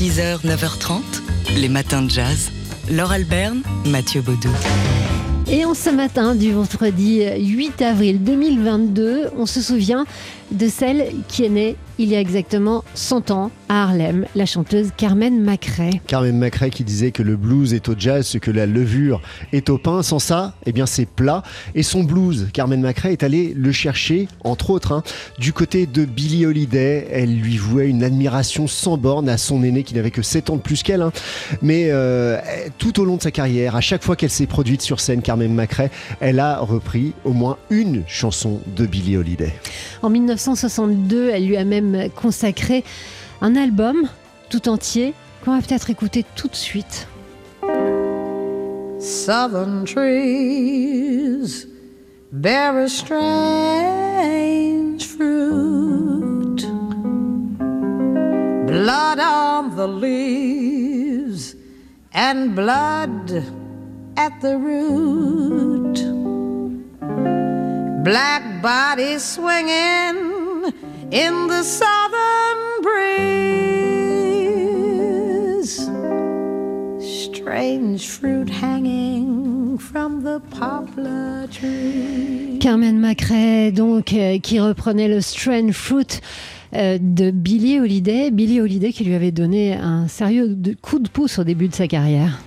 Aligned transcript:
6h, 0.00 0.46
9h30, 0.46 1.02
les 1.58 1.68
matins 1.68 2.00
de 2.00 2.08
jazz. 2.08 2.50
Laure 2.90 3.12
Alberne, 3.12 3.60
Mathieu 3.84 4.22
Baudou. 4.22 4.48
Et 5.46 5.66
en 5.66 5.74
ce 5.74 5.90
matin 5.90 6.34
du 6.34 6.52
vendredi 6.52 7.22
8 7.38 7.82
avril 7.82 8.24
2022, 8.24 9.28
on 9.36 9.44
se 9.44 9.60
souvient 9.60 10.06
de 10.52 10.68
celle 10.68 11.12
qui 11.28 11.44
est 11.44 11.50
née 11.50 11.76
il 11.98 12.08
y 12.08 12.16
a 12.16 12.20
exactement 12.20 12.82
100 12.94 13.30
ans 13.30 13.50
à 13.70 13.84
Harlem, 13.84 14.26
la 14.34 14.46
chanteuse 14.46 14.90
Carmen 14.96 15.40
McRae. 15.40 16.00
Carmen 16.08 16.36
McRae 16.36 16.70
qui 16.70 16.82
disait 16.82 17.12
que 17.12 17.22
le 17.22 17.36
blues 17.36 17.72
est 17.72 17.88
au 17.88 17.94
jazz 17.96 18.26
ce 18.26 18.38
que 18.38 18.50
la 18.50 18.66
levure 18.66 19.22
est 19.52 19.70
au 19.70 19.78
pain. 19.78 20.02
Sans 20.02 20.18
ça, 20.18 20.54
eh 20.66 20.72
bien 20.72 20.86
c'est 20.86 21.06
plat. 21.06 21.44
Et 21.76 21.84
son 21.84 22.02
blues, 22.02 22.48
Carmen 22.52 22.80
McRae 22.80 23.12
est 23.12 23.22
allée 23.22 23.54
le 23.56 23.70
chercher, 23.70 24.26
entre 24.42 24.70
autres, 24.70 24.90
hein, 24.90 25.04
du 25.38 25.52
côté 25.52 25.86
de 25.86 26.04
Billie 26.04 26.46
Holiday. 26.46 27.06
Elle 27.12 27.38
lui 27.38 27.58
vouait 27.58 27.88
une 27.88 28.02
admiration 28.02 28.66
sans 28.66 28.96
borne 28.96 29.28
à 29.28 29.38
son 29.38 29.62
aîné 29.62 29.84
qui 29.84 29.94
n'avait 29.94 30.10
que 30.10 30.22
7 30.22 30.50
ans 30.50 30.56
de 30.56 30.62
plus 30.62 30.82
qu'elle. 30.82 31.02
Hein. 31.02 31.12
Mais 31.62 31.90
euh, 31.90 32.40
tout 32.78 33.00
au 33.00 33.04
long 33.04 33.18
de 33.18 33.22
sa 33.22 33.30
carrière, 33.30 33.76
à 33.76 33.80
chaque 33.80 34.02
fois 34.02 34.16
qu'elle 34.16 34.30
s'est 34.30 34.48
produite 34.48 34.82
sur 34.82 34.98
scène, 34.98 35.22
Carmen 35.22 35.54
McRae, 35.54 35.90
elle 36.18 36.40
a 36.40 36.58
repris 36.58 37.12
au 37.24 37.32
moins 37.32 37.56
une 37.70 38.02
chanson 38.08 38.60
de 38.76 38.84
Billie 38.84 39.16
Holiday. 39.16 39.54
En 40.02 40.10
1962, 40.10 41.30
elle 41.32 41.46
lui 41.46 41.56
a 41.56 41.64
même 41.64 42.08
consacré 42.16 42.82
un 43.40 43.56
album 43.56 44.08
tout 44.48 44.68
entier 44.68 45.14
qu'on 45.44 45.54
va 45.56 45.62
peut-être 45.62 45.90
écouter 45.90 46.24
tout 46.36 46.48
de 46.48 46.54
suite. 46.54 47.06
Southern 48.98 49.84
trees 49.84 51.66
bear 52.32 52.76
a 52.76 52.88
strange 52.88 53.86
fruit. 55.04 56.66
Blood 58.66 59.18
on 59.20 59.74
the 59.74 59.86
leaves 59.88 61.56
and 62.12 62.54
blood 62.54 63.42
at 64.16 64.32
the 64.42 64.56
root. 64.56 65.98
Black 68.04 68.62
bodies 68.62 69.24
swinging 69.24 70.72
in 71.10 71.48
the 71.48 71.62
southern 71.62 72.09
Strange 77.00 78.06
fruit 78.06 78.48
hanging 78.62 79.78
from 79.78 80.22
the 80.22 80.40
poplar 80.50 81.46
tree. 81.48 82.58
Carmen 82.60 83.00
McRae, 83.00 83.72
donc, 83.72 84.12
euh, 84.12 84.38
qui 84.38 84.60
reprenait 84.60 85.08
le 85.08 85.20
Strange 85.20 85.72
Fruit 85.72 86.20
euh, 86.74 86.98
de 87.00 87.30
Billie 87.30 87.80
Holiday. 87.80 88.30
Billie 88.30 88.60
Holiday 88.60 88.92
qui 88.92 89.04
lui 89.04 89.14
avait 89.14 89.32
donné 89.32 89.74
un 89.74 90.06
sérieux 90.06 90.56
coup 90.80 90.98
de 90.98 91.08
pouce 91.08 91.38
au 91.38 91.44
début 91.44 91.68
de 91.68 91.74
sa 91.74 91.88
carrière. 91.88 92.40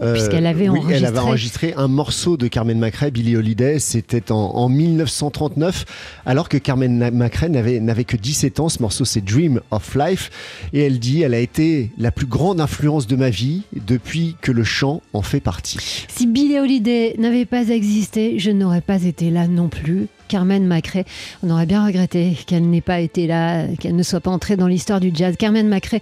Puisqu'elle 0.00 0.46
avait, 0.46 0.68
Euh, 0.68 0.72
oui, 0.72 0.78
enregistré... 0.78 0.96
elle 0.96 1.04
avait 1.06 1.18
enregistré 1.18 1.74
un 1.76 1.88
morceau 1.88 2.36
de 2.36 2.48
Carmen 2.48 2.78
McRae, 2.78 3.10
Billie 3.10 3.36
Holiday, 3.36 3.78
c'était 3.78 4.32
en, 4.32 4.36
en 4.36 4.68
1939, 4.68 5.84
alors 6.26 6.48
que 6.48 6.56
Carmen 6.58 7.10
McRae 7.12 7.48
n'avait, 7.48 8.04
que 8.04 8.16
17 8.16 8.60
ans. 8.60 8.68
Ce 8.68 8.82
morceau, 8.82 9.04
c'est 9.04 9.20
Dream 9.20 9.60
of 9.70 9.94
Life. 9.94 10.30
Et 10.72 10.80
elle 10.80 10.98
dit, 10.98 11.22
elle 11.22 11.34
a 11.34 11.38
été 11.38 11.90
la 11.98 12.10
plus 12.10 12.26
grande 12.26 12.60
influence 12.60 13.06
de 13.06 13.16
ma 13.16 13.30
vie 13.30 13.62
depuis 13.86 14.36
que 14.40 14.52
le 14.52 14.64
chant 14.64 15.00
en 15.12 15.22
fait 15.22 15.40
partie. 15.40 15.78
Si 16.08 16.26
Billie 16.26 16.58
Holiday 16.58 17.14
n'avait 17.18 17.44
pas 17.44 17.68
existé, 17.68 18.38
je 18.38 18.50
n'aurais 18.50 18.80
pas 18.80 19.04
été 19.04 19.30
là 19.30 19.46
non 19.48 19.68
plus. 19.68 20.08
Carmen 20.26 20.66
McRae, 20.66 21.04
on 21.42 21.50
aurait 21.50 21.66
bien 21.66 21.84
regretté 21.86 22.36
qu'elle 22.46 22.68
n'ait 22.68 22.80
pas 22.80 23.00
été 23.00 23.26
là, 23.26 23.66
qu'elle 23.78 23.94
ne 23.94 24.02
soit 24.02 24.20
pas 24.20 24.30
entrée 24.30 24.56
dans 24.56 24.66
l'histoire 24.66 24.98
du 24.98 25.10
jazz. 25.14 25.36
Carmen 25.38 25.68
McRae, 25.68 26.00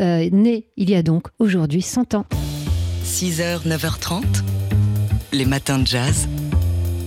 euh, 0.00 0.28
née 0.32 0.64
il 0.76 0.90
y 0.90 0.94
a 0.94 1.02
donc 1.02 1.28
aujourd'hui 1.38 1.80
100 1.80 2.14
ans. 2.14 2.26
6h, 3.10 3.66
9h30, 3.66 4.22
les 5.32 5.44
matins 5.44 5.78
de 5.80 5.86
jazz. 5.86 6.28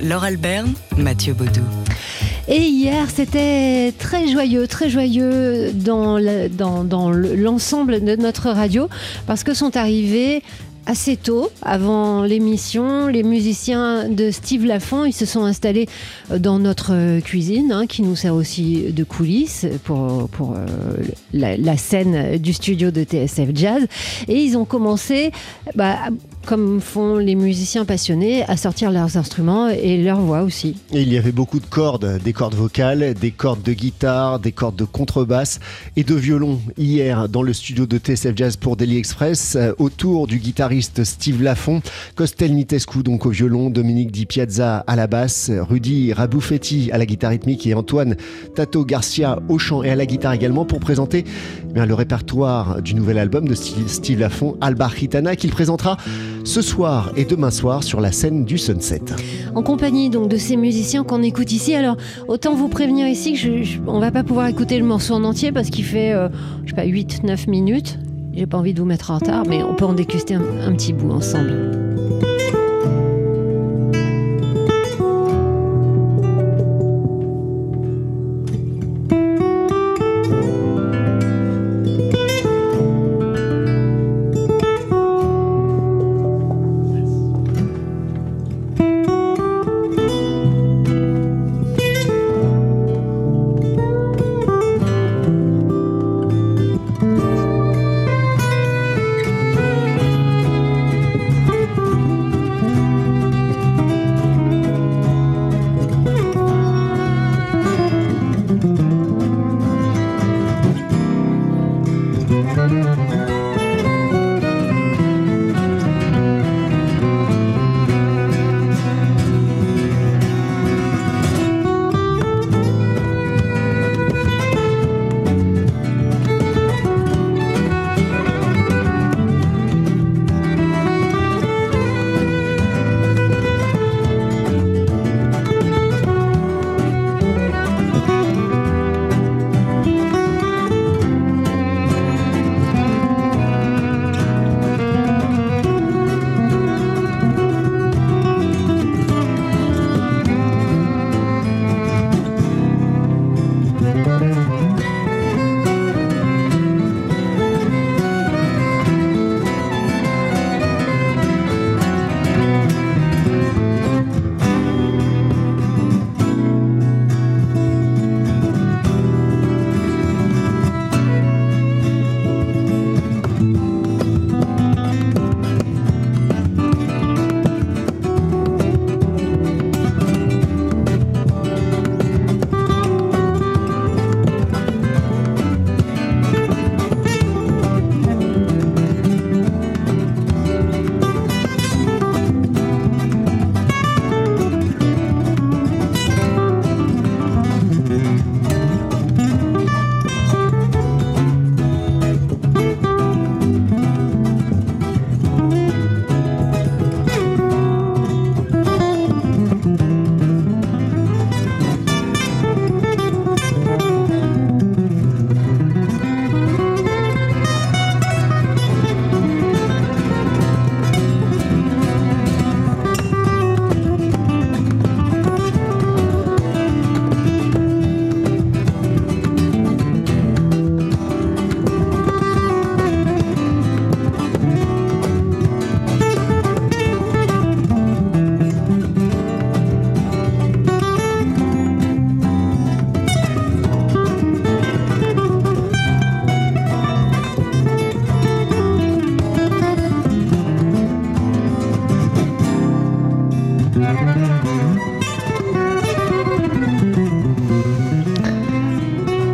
Laure 0.02 0.26
Alberne, 0.26 0.74
Mathieu 0.98 1.34
Baudou. 1.34 1.62
Et 2.50 2.58
hier, 2.60 3.08
c'était 3.10 3.94
très 3.98 4.28
joyeux, 4.28 4.68
très 4.68 4.90
joyeux 4.90 5.72
dans 5.74 6.18
le- 6.18 6.50
dans- 6.50 6.84
dans 6.84 7.10
le- 7.10 7.36
l'ensemble 7.36 8.04
de 8.04 8.18
notre 8.18 8.50
radio, 8.50 8.90
parce 9.28 9.46
que 9.46 9.54
sont 9.54 9.78
arrivés 9.78 10.44
assez 10.86 11.16
tôt, 11.18 11.50
avant 11.62 12.24
l'émission, 12.24 13.08
les 13.08 13.24
musiciens 13.24 14.10
de 14.10 14.32
Steve 14.32 14.66
Lafont, 14.66 15.10
se 15.12 15.26
sont 15.26 15.44
installés 15.44 15.88
euh, 16.32 16.40
dans 16.40 16.60
notre 16.60 16.94
euh, 16.94 17.22
cuisine, 17.22 17.72
hein, 17.72 17.88
qui 17.88 18.02
nous 18.02 18.16
sert 18.16 18.36
aussi 18.36 18.92
de 18.92 19.04
coulisses 19.04 19.66
pour, 19.84 20.30
euh, 20.56 20.66
la, 21.34 21.58
la 21.58 21.78
scène 21.78 22.38
du 22.38 22.54
studio 22.54 22.92
de 22.92 23.04
TSF 23.04 23.50
Jazz. 23.54 23.86
Et 24.28 24.44
ils 24.44 24.58
ont 24.58 24.66
commencé, 24.66 25.32
bah, 25.76 25.98
comme 26.46 26.82
font 26.82 27.18
les 27.18 27.36
musiciens 27.36 27.86
passionnés, 27.86 28.44
à 28.44 28.58
sortir 28.58 28.92
leurs 28.92 29.18
instruments 29.18 29.70
et 29.70 30.02
leur 30.02 30.20
voix 30.20 30.42
aussi. 30.44 30.76
Il 30.92 31.12
y 31.12 31.18
avait 31.18 31.32
beaucoup 31.32 31.60
de 31.60 31.66
cordes, 31.66 32.20
des 32.24 32.34
cordes 32.34 32.56
vocales, 32.56 33.14
des 33.14 33.32
cordes 33.32 33.62
de 33.62 33.74
guitare, 33.74 34.40
des 34.40 34.52
cordes 34.52 34.76
de 34.76 34.86
contrebasse 34.86 35.60
et 35.96 36.04
de 36.04 36.16
violon 36.16 36.60
hier 36.78 37.30
dans 37.30 37.42
le 37.42 37.54
studio 37.54 37.86
de 37.86 37.98
TSF 37.98 38.34
Jazz 38.36 38.58
pour 38.58 38.76
Daily 38.76 38.98
Express 38.98 39.56
euh, 39.56 39.74
autour 39.78 40.28
du 40.28 40.38
guitariste 40.38 41.04
Steve 41.04 41.42
Lafont, 41.42 41.82
Costel 42.16 42.54
Nitescu 42.54 43.04
donc 43.04 43.26
au 43.26 43.30
violon, 43.30 43.70
Dominique 43.70 44.12
Di 44.12 44.26
Piazza 44.26 44.80
à 44.88 44.96
la 44.96 45.08
basse, 45.08 45.52
Rudy 45.70 46.14
Raboufetti 46.14 46.90
à 46.92 46.98
la 46.98 47.06
guitare 47.06 47.32
rythmique 47.32 47.66
et 47.68 47.74
Antoine 47.74 48.16
Tato 48.56 48.86
Garcia 48.86 49.40
au 49.50 49.58
chant 49.58 49.84
et 49.84 49.90
à 49.90 49.96
la 49.96 50.06
guitare 50.06 50.34
également 50.34 50.66
pour 50.66 50.80
présenter 50.80 51.24
eh 51.76 51.86
le 51.86 51.94
répertoire 51.94 52.82
du 52.82 52.96
nouvel 52.96 53.18
album 53.18 53.48
de 53.48 53.56
Steve 53.56 53.88
Steve 53.88 54.20
Lafont, 54.20 54.58
Alba 54.62 54.90
Gitana, 54.96 55.36
qu'il 55.36 55.52
présentera 55.52 55.98
ce 56.44 56.62
soir 56.62 57.12
et 57.16 57.26
demain 57.26 57.52
soir 57.52 57.84
sur 57.84 58.02
la 58.02 58.12
scène 58.12 58.46
du 58.46 58.58
Sunset. 58.58 59.02
en 59.56 59.64
compagnie 59.64 60.10
donc 60.10 60.30
de 60.30 60.38
ces 60.38 60.58
musiciens 60.58 61.04
qu'on 61.04 61.24
écoute 61.24 61.52
ici. 61.52 61.74
Alors 61.76 61.98
autant 62.28 62.56
vous 62.56 62.68
prévenir 62.68 63.08
ici 63.08 63.34
que 63.34 63.40
je, 63.40 63.80
on 63.88 64.00
va 64.00 64.12
pas 64.12 64.24
pouvoir 64.24 64.48
écouter 64.48 64.78
le 64.78 64.86
morceau 64.86 65.14
en 65.14 65.24
entier 65.24 65.52
parce 65.52 65.70
qu'il 65.70 65.86
fait 65.86 66.14
euh, 66.14 66.30
je 66.66 66.70
sais 66.70 66.76
pas 66.76 66.86
8-9 66.86 67.50
minutes. 67.50 68.00
J'ai 68.34 68.48
pas 68.48 68.58
envie 68.58 68.74
de 68.74 68.80
vous 68.80 68.88
mettre 68.88 69.12
en 69.12 69.18
retard, 69.18 69.44
mais 69.48 69.64
on 69.64 69.76
peut 69.76 69.86
en 69.86 69.94
déguster 69.94 70.34
un 70.34 70.74
petit 70.74 70.92
bout 70.92 71.12
ensemble. 71.12 71.83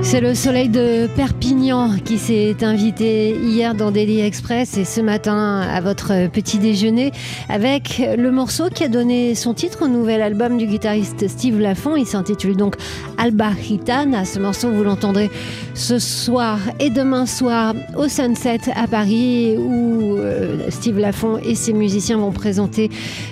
C'est 0.09 0.21
le 0.21 0.33
soleil 0.33 0.69
de 0.69 1.05
Perpignan 1.05 1.91
qui 2.03 2.17
s'est 2.17 2.63
invité 2.63 3.29
hier 3.29 3.75
dans 3.75 3.91
Daily 3.91 4.21
Express 4.21 4.75
et 4.75 4.83
ce 4.83 5.01
matin 5.01 5.61
à 5.61 5.79
votre 5.81 6.27
petit 6.29 6.57
déjeuner 6.57 7.11
avec 7.47 8.01
le 8.17 8.31
morceau 8.31 8.69
qui 8.69 8.83
a 8.83 8.87
donné 8.87 9.35
son 9.35 9.53
titre 9.53 9.83
au 9.83 9.87
nouvel 9.87 10.23
album 10.23 10.57
du 10.57 10.65
guitariste 10.65 11.27
Steve 11.27 11.59
Lafont. 11.59 11.95
Il 11.95 12.07
s'intitule 12.07 12.57
donc 12.57 12.75
Alba 13.19 13.51
Gitana. 13.61 14.25
Ce 14.25 14.39
morceau, 14.39 14.71
vous 14.71 14.83
l'entendrez 14.83 15.29
ce 15.75 15.99
soir 15.99 16.57
et 16.79 16.89
demain 16.89 17.27
soir 17.27 17.75
au 17.95 18.07
Sunset 18.07 18.61
à 18.75 18.87
Paris 18.87 19.57
où 19.59 20.17
euh, 20.17 20.71
Steve 20.71 20.97
Lafont 20.97 21.37
et 21.37 21.53
ses 21.53 21.73
musiciens 21.73 22.17
vont 22.17 22.31
présenter 22.31 22.89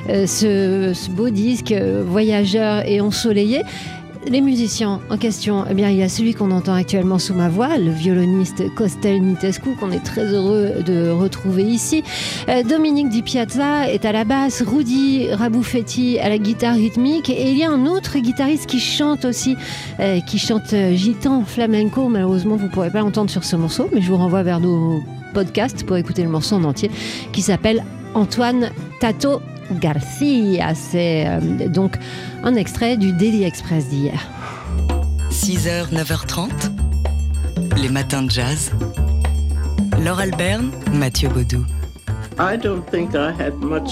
euh, 0.10 0.28
ce, 0.28 1.10
beau 1.10 1.32
disque 1.32 1.72
euh, 1.72 2.04
voyageur 2.06 2.88
et 2.88 3.02
ensoleillé 3.02 3.64
les 4.30 4.42
musiciens 4.42 5.00
en 5.10 5.18
question, 5.18 5.66
eh 5.70 5.74
bien, 5.74 5.90
il 5.90 5.98
y 5.98 6.04
a 6.04 6.10
celui 6.10 6.34
qu'on 6.34 6.52
entend 6.52 6.74
actuellement 6.74 7.20
sous 7.20 7.34
ma 7.34 7.50
voix, 7.50 7.78
le 7.78 7.92
violoniste 7.92 8.74
Costel 8.76 9.22
Nitescu, 9.22 9.76
qu'on 9.80 9.92
est 9.92 10.04
très 10.04 10.26
heureux 10.26 10.84
de 10.86 11.10
retrouver 11.10 11.64
ici. 11.64 12.04
Euh, 12.50 12.64
Dominique 12.64 13.10
Di 13.10 13.22
Piazza 13.22 13.90
est 13.90 14.06
à 14.06 14.12
la 14.12 14.24
basse, 14.24 14.62
Rudy 14.62 15.28
Raboufetti 15.32 16.20
à 16.20 16.30
la 16.30 16.38
guitare 16.38 16.76
rythmique, 16.76 17.30
et 17.30 17.52
il 17.52 17.58
y 17.58 17.64
a 17.64 17.72
un 17.72 17.86
autre 17.86 18.18
guitariste 18.20 18.66
qui 18.66 18.80
chante 18.80 19.26
aussi, 19.26 19.56
euh, 20.00 20.20
qui 20.22 20.40
chante 20.40 20.74
euh, 20.74 20.94
gitan 20.94 21.44
flamenco. 21.46 22.08
Malheureusement, 22.10 22.56
vous 22.56 22.66
ne 22.66 22.72
pourrez 22.72 22.90
pas 22.90 23.00
l'entendre 23.00 23.30
sur 23.30 23.44
ce 23.44 23.56
morceau, 23.56 23.90
mais 23.94 24.02
je 24.02 24.08
vous 24.08 24.18
renvoie 24.18 24.44
vers 24.44 24.60
nos 24.60 25.02
podcasts 25.34 25.86
pour 25.86 25.98
écouter 25.98 26.24
le 26.24 26.30
morceau 26.30 26.56
en 26.56 26.64
entier, 26.64 26.92
qui 27.32 27.42
s'appelle 27.42 27.84
Antoine 28.14 28.72
Tato 29.00 29.42
Garcia. 29.72 30.74
C'est 30.75 31.28
euh, 31.28 31.68
donc 31.68 31.98
un 32.44 32.56
extrait 32.56 32.98
du 32.98 33.12
Daily 33.12 33.44
Express 33.44 33.88
d'hier. 33.88 34.19
6h, 35.31 35.94
9h30, 35.94 36.50
les 37.81 37.90
matins 37.90 38.24
de 38.24 38.30
jazz. 38.30 38.72
Laure 40.04 40.19
Alberne, 40.19 40.72
Mathieu 40.94 41.30
Baudou. 41.30 41.66
I 42.40 42.56
don't 42.56 42.84
think 42.92 43.16
I 43.16 43.31
had 43.31 43.56
much 43.56 43.90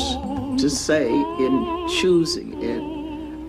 to 0.62 0.70
say 0.70 1.10
in 1.10 1.88
choosing 2.02 2.54
it. 2.62 2.82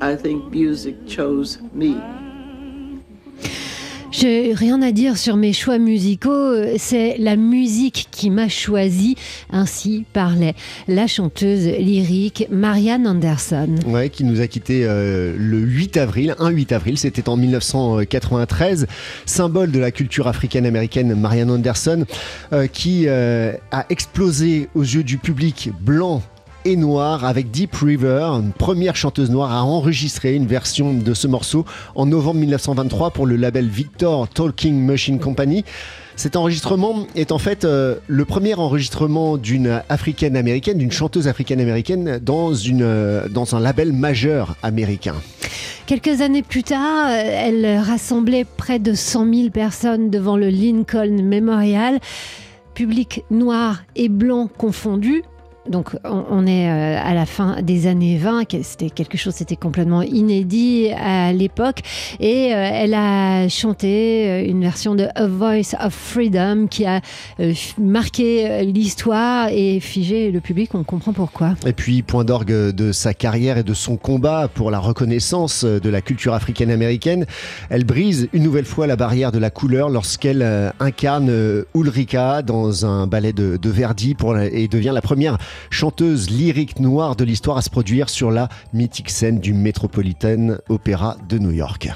I 0.03 0.17
think 0.17 0.51
music 0.51 0.97
chose 1.07 1.59
me. 1.75 1.97
J'ai 4.19 4.55
rien 4.55 4.81
à 4.81 4.93
dire 4.93 5.19
sur 5.19 5.37
mes 5.37 5.53
choix 5.53 5.77
musicaux, 5.77 6.55
c'est 6.79 7.17
la 7.19 7.37
musique 7.37 8.09
qui 8.11 8.31
m'a 8.31 8.49
choisi, 8.49 9.15
ainsi 9.51 10.07
parlait 10.15 10.55
la 10.89 11.07
chanteuse 11.07 11.67
lyrique 11.67 12.47
Marianne 12.51 13.07
Anderson. 13.07 13.75
Ouais, 13.87 14.09
qui 14.09 14.25
nous 14.25 14.41
a 14.41 14.47
quitté 14.47 14.87
euh, 14.87 15.35
le 15.37 15.59
8 15.59 15.99
avril, 15.99 16.35
un 16.39 16.49
8 16.49 16.73
avril, 16.73 16.97
c'était 16.97 17.29
en 17.29 17.37
1993, 17.37 18.87
symbole 19.27 19.71
de 19.71 19.79
la 19.79 19.91
culture 19.91 20.29
africaine-américaine, 20.29 21.15
Marianne 21.15 21.51
Anderson, 21.51 22.07
euh, 22.55 22.69
qui 22.69 23.09
euh, 23.09 23.53
a 23.71 23.85
explosé 23.91 24.71
aux 24.75 24.83
yeux 24.83 25.05
du 25.05 25.19
public 25.19 25.73
blanc 25.83 26.23
et 26.67 26.75
noir 26.75 27.25
avec 27.25 27.53
Deep 27.53 27.77
River, 27.77 28.29
une 28.43 28.51
première 28.51 28.97
chanteuse 28.97 29.31
noire 29.31 29.53
à 29.53 29.63
enregistrer 29.63 30.35
une 30.35 30.49
version 30.49 30.93
de 30.93 31.15
ce 31.15 31.29
morceau 31.29 31.65
en 31.95 32.07
novembre 32.07 32.41
1923 32.41 33.13
pour 33.13 33.25
le 33.25 33.37
label 33.37 33.69
Victor 33.69 34.29
Talking 34.29 34.85
Machine 34.85 35.21
Company. 35.21 35.65
Cet 36.17 36.35
enregistrement 36.35 37.07
est 37.15 37.31
en 37.31 37.39
fait 37.39 37.65
euh, 37.65 37.95
le 38.09 38.25
premier 38.25 38.55
enregistrement 38.55 39.37
d'une 39.37 39.81
africaine 39.89 40.37
américaine, 40.37 40.79
d'une 40.79 40.91
chanteuse 40.91 41.29
africaine 41.29 41.61
américaine 41.61 42.19
dans, 42.21 42.53
une, 42.53 42.83
euh, 42.83 43.29
dans 43.29 43.55
un 43.55 43.61
label 43.61 43.93
majeur 43.93 44.57
américain. 44.65 45.15
Quelques 45.87 46.21
années 46.21 46.43
plus 46.43 46.65
tard, 46.65 47.07
euh, 47.07 47.23
elle 47.23 47.79
rassemblait 47.79 48.45
près 48.45 48.81
de 48.81 48.93
100 48.93 49.33
000 49.33 49.51
personnes 49.51 50.11
devant 50.11 50.37
le 50.37 50.49
Lincoln 50.49 51.23
Memorial, 51.23 52.01
public 52.75 53.23
noir 53.31 53.85
et 53.95 54.09
blanc 54.09 54.49
confondus 54.59 55.23
donc 55.69 55.97
on, 56.05 56.47
est 56.47 56.69
euh, 56.71 56.99
à 57.03 57.15
la 57.15 57.27
fin 57.27 57.63
des 57.63 57.87
années 57.87 58.19
20, 58.19 58.45
c'était 58.63 58.91
quelque 58.91 59.19
chose, 59.19 59.35
c'était 59.35 59.57
complètement 59.57 60.03
inédit 60.03 60.91
à 60.93 61.33
l'époque. 61.33 61.81
Et 62.21 62.55
euh, 62.55 62.71
elle 62.73 62.95
a 62.95 63.49
chanté 63.49 64.29
euh, 64.29 64.45
une 64.47 64.63
version 64.63 64.95
de 64.95 65.07
A 65.15 65.27
Voice 65.27 65.75
of 65.81 65.93
Freedom 65.93 66.67
qui 66.69 66.85
a 66.85 67.01
marqué 67.79 68.65
l'histoire 68.65 69.49
et 69.51 69.81
figé 69.81 70.31
le 70.31 70.41
public, 70.41 70.75
on 70.75 70.85
comprend 70.85 71.13
pourquoi. 71.13 71.55
Et 71.67 71.73
puis, 71.73 72.03
point 72.03 72.25
d'orgue 72.25 72.71
de 72.71 72.93
sa 72.93 73.15
carrière 73.15 73.59
et 73.59 73.63
de 73.63 73.75
son 73.75 73.97
combat 73.97 74.49
pour 74.53 74.71
la 74.71 74.79
reconnaissance 74.79 75.65
de 75.65 75.91
la 75.91 76.01
culture 76.01 76.35
africaine-américaine, 76.35 77.27
elle 77.71 77.85
brise 77.85 78.29
une 78.33 78.43
nouvelle 78.43 78.65
fois 78.65 78.87
la 78.87 78.97
barrière 78.97 79.33
de 79.33 79.39
la 79.39 79.51
couleur 79.51 79.89
lorsqu'elle 79.89 80.73
incarne 80.81 81.65
Ulrika 81.75 82.43
dans 82.43 82.87
un 82.87 83.07
ballet 83.07 83.33
de, 83.33 83.59
Verdi 83.69 84.17
et 84.53 84.69
devient 84.69 84.93
la 84.95 85.03
première 85.03 85.39
chanteuse 85.71 86.31
lyrique 86.31 86.81
noire 86.81 87.17
de 87.17 87.25
l'histoire 87.25 87.57
à 87.57 87.63
se 87.63 87.71
produire 87.71 88.09
sur 88.09 88.31
la 88.31 88.49
mythique 88.73 89.11
scène 89.11 89.39
du 89.39 89.53
Metropolitan 89.53 90.57
Opera 90.69 91.17
de 91.29 91.39
New 91.39 91.53
York. 91.53 91.91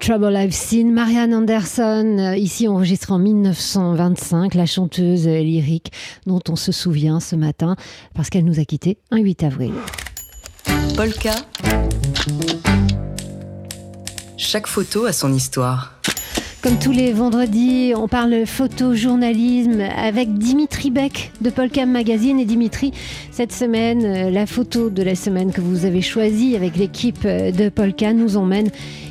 Trouble 0.00 0.34
I've 0.34 0.54
seen. 0.54 0.92
Marianne 0.92 1.34
Anderson, 1.34 2.16
euh, 2.18 2.36
ici 2.36 2.66
enregistrée 2.66 3.12
en 3.12 3.18
1925, 3.18 4.54
la 4.54 4.64
chanteuse 4.64 5.28
lyrique 5.28 5.92
dont 6.26 6.40
on 6.48 6.56
se 6.56 6.72
souvient 6.72 7.20
ce 7.20 7.36
matin 7.36 7.76
parce 8.14 8.30
qu'elle 8.30 8.44
nous 8.44 8.58
a 8.58 8.64
quittés 8.64 8.98
un 9.10 9.18
8 9.18 9.44
avril. 9.44 9.72
Polka. 10.96 11.34
Chaque 14.38 14.66
photo 14.66 15.04
a 15.04 15.12
son 15.12 15.34
histoire. 15.34 15.99
Comme 16.62 16.78
tous 16.78 16.92
les 16.92 17.14
vendredis, 17.14 17.94
on 17.96 18.06
parle 18.06 18.44
photojournalisme 18.44 19.80
avec 19.80 20.34
Dimitri 20.34 20.90
Beck 20.90 21.32
de 21.40 21.48
Polka 21.48 21.86
Magazine. 21.86 22.38
Et 22.38 22.44
Dimitri, 22.44 22.92
cette 23.30 23.52
semaine, 23.52 24.04
euh, 24.04 24.30
la 24.30 24.44
photo 24.44 24.90
de 24.90 25.02
la 25.02 25.14
semaine 25.14 25.52
que 25.52 25.62
vous 25.62 25.86
avez 25.86 26.02
choisie 26.02 26.56
avec 26.56 26.76
l'équipe 26.76 27.26
de 27.26 27.68
Polka 27.70 28.12
nous 28.12 28.36
emmène 28.36 28.68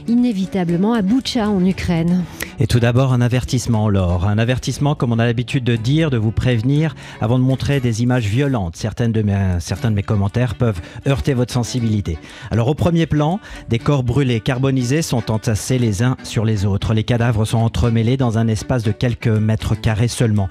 inévitablement 0.07 0.93
à 0.93 1.01
Boucha 1.01 1.49
en 1.49 1.65
Ukraine. 1.65 2.23
Et 2.61 2.67
tout 2.67 2.81
d'abord, 2.81 3.13
un 3.13 3.21
avertissement, 3.21 3.87
Laure. 3.87 4.27
Un 4.27 4.37
avertissement, 4.37 4.93
comme 4.93 5.13
on 5.13 5.19
a 5.19 5.25
l'habitude 5.25 5.63
de 5.63 5.77
dire, 5.77 6.09
de 6.09 6.17
vous 6.17 6.31
prévenir 6.31 6.93
avant 7.21 7.39
de 7.39 7.43
montrer 7.43 7.79
des 7.79 8.03
images 8.03 8.25
violentes. 8.25 8.75
Certaines 8.75 9.13
de 9.13 9.21
mes, 9.21 9.59
certains 9.61 9.91
de 9.91 9.95
mes 9.95 10.03
commentaires 10.03 10.55
peuvent 10.55 10.81
heurter 11.07 11.33
votre 11.33 11.53
sensibilité. 11.53 12.17
Alors, 12.51 12.67
au 12.67 12.75
premier 12.75 13.05
plan, 13.05 13.39
des 13.69 13.79
corps 13.79 14.03
brûlés, 14.03 14.41
carbonisés 14.41 15.01
sont 15.01 15.31
entassés 15.31 15.79
les 15.79 16.03
uns 16.03 16.17
sur 16.23 16.43
les 16.43 16.65
autres. 16.65 16.93
Les 16.93 17.05
cadavres 17.05 17.45
sont 17.45 17.59
entremêlés 17.59 18.17
dans 18.17 18.37
un 18.37 18.49
espace 18.49 18.83
de 18.83 18.91
quelques 18.91 19.27
mètres 19.27 19.75
carrés 19.75 20.09
seulement. 20.09 20.49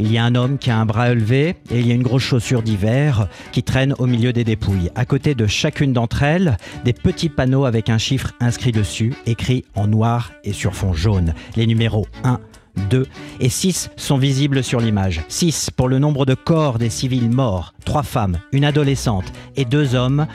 Il 0.00 0.10
y 0.10 0.16
a 0.16 0.24
un 0.24 0.34
homme 0.34 0.56
qui 0.56 0.70
a 0.70 0.78
un 0.78 0.86
bras 0.86 1.10
élevé 1.10 1.56
et 1.70 1.78
il 1.78 1.86
y 1.86 1.92
a 1.92 1.94
une 1.94 2.02
grosse 2.02 2.22
chaussure 2.22 2.62
d'hiver 2.62 3.28
qui 3.52 3.62
traîne 3.62 3.94
au 3.98 4.06
milieu 4.06 4.32
des 4.32 4.44
dépouilles. 4.44 4.90
À 4.94 5.04
côté 5.04 5.34
de 5.34 5.46
chacune 5.46 5.92
d'entre 5.92 6.22
elles, 6.22 6.56
des 6.86 6.94
petits 6.94 7.28
panneaux 7.28 7.66
avec 7.66 7.90
un 7.90 7.98
chiffre 7.98 8.32
inscrit 8.40 8.72
dessus, 8.72 9.12
écrit 9.26 9.66
en 9.74 9.86
noir 9.86 10.32
et 10.42 10.54
sur 10.54 10.74
fond 10.74 10.94
jaune. 10.94 11.34
Les 11.54 11.66
numéros 11.66 12.06
1, 12.24 12.40
2 12.88 13.06
et 13.40 13.50
6 13.50 13.90
sont 13.96 14.16
visibles 14.16 14.64
sur 14.64 14.80
l'image. 14.80 15.20
6 15.28 15.68
pour 15.76 15.86
le 15.86 15.98
nombre 15.98 16.24
de 16.24 16.34
corps 16.34 16.78
des 16.78 16.88
civils 16.88 17.30
morts, 17.30 17.74
3 17.84 18.02
femmes, 18.02 18.38
une 18.52 18.64
adolescente 18.64 19.30
et 19.56 19.66
2 19.66 19.94
hommes. 19.96 20.26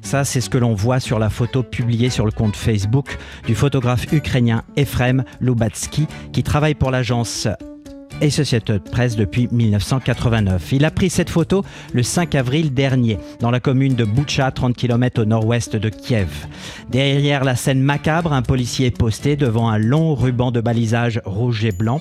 Ça, 0.00 0.24
c'est 0.24 0.40
ce 0.40 0.48
que 0.48 0.56
l'on 0.56 0.72
voit 0.72 0.98
sur 0.98 1.18
la 1.18 1.28
photo 1.28 1.62
publiée 1.62 2.08
sur 2.08 2.24
le 2.24 2.32
compte 2.32 2.56
Facebook 2.56 3.18
du 3.46 3.54
photographe 3.54 4.10
ukrainien 4.14 4.62
Efrem 4.76 5.24
Lubatsky 5.42 6.06
qui 6.32 6.42
travaille 6.42 6.74
pour 6.74 6.90
l'agence 6.90 7.48
Associated 8.22 8.82
Press 8.90 9.16
depuis 9.16 9.48
1989. 9.50 10.72
Il 10.72 10.84
a 10.84 10.90
pris 10.90 11.10
cette 11.10 11.30
photo 11.30 11.64
le 11.92 12.02
5 12.02 12.34
avril 12.34 12.74
dernier 12.74 13.18
dans 13.40 13.50
la 13.50 13.60
commune 13.60 13.94
de 13.94 14.04
Boucha, 14.04 14.50
30 14.50 14.76
km 14.76 15.22
au 15.22 15.24
nord-ouest 15.24 15.76
de 15.76 15.88
Kiev. 15.88 16.46
Derrière 16.88 17.44
la 17.44 17.56
scène 17.56 17.80
macabre, 17.80 18.32
un 18.32 18.42
policier 18.42 18.86
est 18.86 18.96
posté 18.96 19.36
devant 19.36 19.68
un 19.68 19.78
long 19.78 20.14
ruban 20.14 20.50
de 20.50 20.60
balisage 20.60 21.20
rouge 21.24 21.64
et 21.64 21.72
blanc 21.72 22.00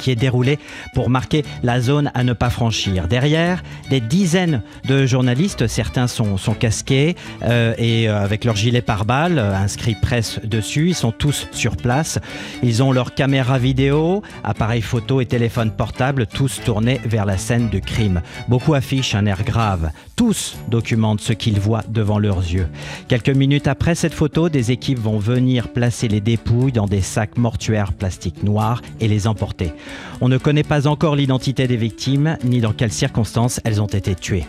qui 0.00 0.10
est 0.10 0.16
déroulé 0.16 0.58
pour 0.94 1.10
marquer 1.10 1.44
la 1.62 1.80
zone 1.80 2.10
à 2.14 2.24
ne 2.24 2.32
pas 2.32 2.50
franchir. 2.50 3.06
Derrière, 3.06 3.62
des 3.90 4.00
dizaines 4.00 4.62
de 4.88 5.06
journalistes, 5.06 5.66
certains 5.66 6.06
sont, 6.06 6.36
sont 6.36 6.54
casqués 6.54 7.16
euh, 7.42 7.74
et 7.78 8.08
euh, 8.08 8.24
avec 8.24 8.44
leur 8.44 8.56
gilet 8.56 8.82
pare-balles, 8.82 9.38
euh, 9.38 9.54
inscrit 9.54 9.94
presse 9.94 10.40
dessus. 10.42 10.88
Ils 10.88 10.94
sont 10.94 11.12
tous 11.12 11.46
sur 11.52 11.76
place. 11.76 12.18
Ils 12.62 12.82
ont 12.82 12.92
leur 12.92 13.14
caméra 13.14 13.58
vidéo, 13.58 14.22
appareil 14.42 14.82
photo 14.82 15.20
et 15.20 15.26
téléphone 15.26 15.70
portable, 15.70 16.26
tous 16.26 16.60
tournés 16.64 17.00
vers 17.04 17.26
la 17.26 17.36
scène 17.36 17.68
de 17.68 17.78
crime. 17.78 18.22
Beaucoup 18.48 18.74
affichent 18.74 19.14
un 19.14 19.26
air 19.26 19.44
grave. 19.44 19.90
Tous 20.16 20.56
documentent 20.68 21.20
ce 21.20 21.32
qu'ils 21.32 21.60
voient 21.60 21.84
devant 21.88 22.18
leurs 22.18 22.40
yeux. 22.40 22.68
Quelques 23.08 23.30
minutes 23.30 23.68
après 23.68 23.94
cette 23.94 24.14
photo, 24.14 24.48
des 24.48 24.70
équipes 24.70 24.98
vont 24.98 25.18
venir 25.18 25.68
placer 25.68 26.08
les 26.08 26.20
dépouilles 26.20 26.72
dans 26.72 26.86
des 26.86 27.00
sacs 27.00 27.36
mortuaires 27.36 27.92
plastique 27.92 28.42
noirs 28.42 28.82
et 29.00 29.08
les 29.08 29.26
emporter. 29.26 29.72
On 30.20 30.28
ne 30.28 30.36
connaît 30.36 30.62
pas 30.62 30.86
encore 30.86 31.16
l'identité 31.16 31.66
des 31.66 31.76
victimes 31.76 32.36
ni 32.44 32.60
dans 32.60 32.72
quelles 32.72 32.92
circonstances 32.92 33.60
elles 33.64 33.80
ont 33.80 33.86
été 33.86 34.14
tuées. 34.14 34.44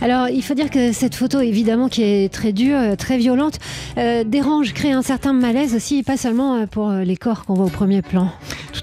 Alors, 0.00 0.28
il 0.28 0.42
faut 0.42 0.54
dire 0.54 0.70
que 0.70 0.92
cette 0.92 1.14
photo, 1.14 1.40
évidemment, 1.40 1.88
qui 1.88 2.02
est 2.02 2.32
très 2.32 2.52
dure, 2.52 2.76
euh, 2.76 2.96
très 2.96 3.16
violente, 3.16 3.58
euh, 3.96 4.24
dérange, 4.24 4.72
crée 4.72 4.92
un 4.92 5.02
certain 5.02 5.32
malaise 5.32 5.74
aussi, 5.74 6.02
pas 6.02 6.16
seulement 6.16 6.56
euh, 6.56 6.66
pour 6.66 6.90
les 6.90 7.16
corps 7.16 7.44
qu'on 7.44 7.54
voit 7.54 7.66
au 7.66 7.70
premier 7.70 8.02
plan. 8.02 8.28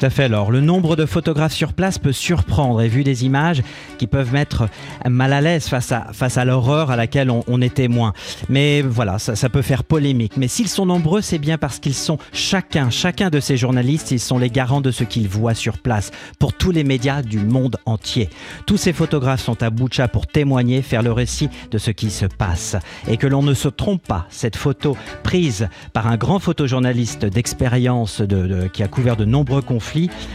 Tout 0.01 0.08
à 0.08 0.10
fait. 0.10 0.24
Alors, 0.24 0.50
le 0.50 0.62
nombre 0.62 0.96
de 0.96 1.05
photographes 1.05 1.53
sur 1.53 1.74
place 1.74 2.00
peut 2.00 2.12
surprendre 2.12 2.81
et 2.81 2.88
vu 2.88 3.03
des 3.03 3.24
images 3.24 3.62
qui 4.00 4.08
peuvent 4.08 4.34
mettre 4.34 4.67
mal 5.08 5.31
à 5.31 5.41
l'aise 5.41 5.67
face 5.67 5.91
à, 5.91 6.08
face 6.12 6.39
à 6.39 6.43
l'horreur 6.46 6.89
à 6.89 6.96
laquelle 6.96 7.29
on, 7.29 7.43
on 7.48 7.62
est 7.62 7.75
témoin. 7.75 8.13
Mais 8.50 8.81
voilà, 8.81 9.20
ça, 9.20 9.48
peut 9.50 9.62
faire 9.62 9.84
polémique. 9.84 10.38
Mais 10.38 10.48
s'ils 10.48 10.70
sont 10.70 10.88
nombreux, 10.88 11.22
c'est 11.22 11.38
bien 11.38 11.60
parce 11.60 11.77
qu'ils 11.77 11.93
sont 11.93 12.17
chacun, 12.34 12.89
chacun 12.89 13.29
de 13.29 13.39
ces 13.39 13.58
journalistes, 13.58 14.10
ils 14.10 14.20
sont 14.20 14.39
les 14.39 14.50
garants 14.50 14.81
de 14.81 14.89
ce 14.89 15.03
qu'ils 15.03 15.27
voient 15.29 15.53
sur 15.53 15.77
place 15.77 16.10
pour 16.39 16.53
tous 16.53 16.72
les 16.72 16.84
médias 16.84 17.22
du 17.22 17.38
monde 17.38 17.77
entier. 17.86 18.27
Tous 18.65 18.77
ces 18.77 18.93
photographes 18.93 19.43
sont 19.43 19.62
à 19.62 19.70
Boucha 19.70 20.08
pour 20.08 20.25
témoigner, 20.25 20.81
faire 20.81 21.03
le 21.03 21.12
récit 21.12 21.51
de 21.70 21.77
ce 21.77 21.91
qui 21.91 22.10
se 22.10 22.25
passe. 22.25 22.75
Et 23.08 23.17
que 23.17 23.27
l'on 23.27 23.43
ne 23.43 23.53
se 23.53 23.67
trompe 23.67 24.01
pas, 24.08 24.25
cette 24.31 24.55
photo 24.55 24.98
prise 25.22 25.70
par 25.93 26.08
un 26.08 26.17
grand 26.17 26.39
photojournaliste 26.39 27.25
d'expérience 27.25 28.20
de- 28.22 28.48
de- 28.48 28.67
qui 28.67 28.81
a 28.81 28.88
couvert 28.88 29.15
de 29.15 29.25
nombreux 29.25 29.62
conflits 29.62 29.90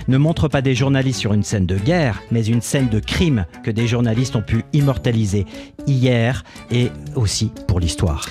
ne 0.09 0.17
montre 0.19 0.49
pas 0.49 0.63
des 0.63 0.75
journalistes 0.75 1.21
sur 1.21 1.33
une 1.33 1.43
scène 1.43 1.67
de 1.67 1.77
guerre, 1.77 2.23
mais 2.31 2.45
une 2.45 2.61
scène 2.61 2.89
de 2.89 3.01
crime 3.01 3.47
que 3.63 3.71
des 3.71 3.87
journalistes 3.87 4.37
ont 4.37 4.43
pu 4.43 4.65
immortaliser 4.73 5.47
hier 5.87 6.45
et 6.71 6.91
aussi 7.15 7.51
pour 7.67 7.81
l'histoire. 7.81 8.29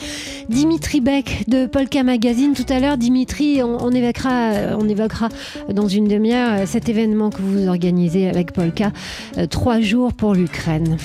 Dimitri 0.49 1.01
Beck 1.01 1.45
de 1.47 1.65
Polka 1.65 2.03
Magazine. 2.03 2.53
Tout 2.53 2.65
à 2.69 2.79
l'heure, 2.79 2.97
Dimitri, 2.97 3.63
on, 3.63 3.83
on 3.83 3.91
évoquera, 3.91 4.51
euh, 4.51 4.77
on 4.79 4.87
évoquera 4.87 5.29
dans 5.73 5.87
une 5.87 6.07
demi-heure 6.07 6.61
euh, 6.61 6.65
cet 6.65 6.89
événement 6.89 7.29
que 7.29 7.41
vous 7.41 7.67
organisez 7.67 8.29
avec 8.29 8.51
Polka. 8.51 8.91
euh, 9.37 9.47
trois 9.47 9.79
jours 9.81 10.13
pour 10.13 10.33
l'Ukraine. 10.35 10.97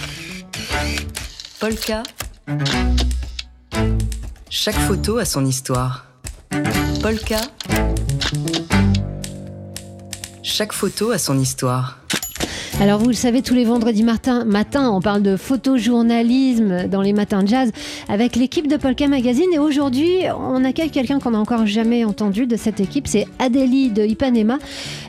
Polka. 1.59 2.03
Chaque 4.51 4.75
photo 4.75 5.19
a 5.19 5.25
son 5.25 5.47
histoire. 5.47 6.07
Polka. 7.01 7.39
Chaque 10.61 10.75
photo 10.75 11.11
a 11.11 11.17
son 11.17 11.39
histoire. 11.39 11.97
Alors 12.83 13.01
vous 13.01 13.09
le 13.09 13.15
savez, 13.15 13.41
tous 13.41 13.55
les 13.55 13.65
vendredis 13.65 14.03
matin, 14.03 14.45
matin 14.45 14.91
on 14.91 15.01
parle 15.01 15.23
de 15.23 15.37
photojournalisme 15.39 16.87
dans 16.87 17.01
les 17.01 17.15
matins 17.15 17.43
de 17.43 17.49
jazz 17.49 17.73
avec 18.11 18.37
l'équipe 18.37 18.69
de 18.69 18.77
Polka 18.77 19.09
Magazine. 19.09 19.49
Et 19.55 19.59
aujourd'hui, 19.59 20.19
on 20.39 20.63
accueille 20.67 20.91
quelqu'un 20.91 21.19
qu'on 21.19 21.31
n'a 21.31 21.39
encore 21.39 21.65
jamais 21.65 22.05
entendu 22.05 22.47
de 22.47 22.57
cette 22.57 22.79
équipe, 22.79 23.09
c'est 23.09 23.27
Adélie 23.39 23.89
de 23.89 24.05
Ipanema. 24.05 24.59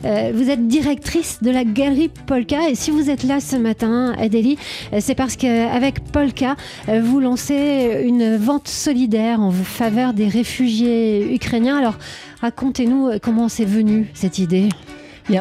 Euh, 0.06 0.32
vous 0.34 0.50
êtes 0.50 0.70
directrice 0.70 1.40
de 1.42 1.52
la 1.52 1.66
galerie 1.66 2.10
Polka. 2.28 2.70
Et 2.70 2.76
si 2.76 2.90
vous 2.90 3.10
êtes 3.10 3.26
là 3.26 3.42
ce 3.42 3.58
matin, 3.58 4.16
Adélie, 4.18 4.58
euh, 4.94 5.00
c'est 5.02 5.16
parce 5.16 5.36
qu'avec 5.36 6.02
Polka, 6.14 6.56
euh, 6.88 7.02
vous 7.04 7.20
lancez 7.20 8.04
une 8.06 8.38
vente 8.38 8.70
solidaire 8.70 9.42
en 9.42 9.52
faveur 9.52 10.14
des 10.14 10.30
réfugiés 10.30 11.36
ukrainiens. 11.36 11.78
Alors 11.78 11.98
racontez-nous 12.40 13.20
comment 13.22 13.50
c'est 13.50 13.66
venu 13.66 14.10
cette 14.14 14.40
idée? 14.40 14.70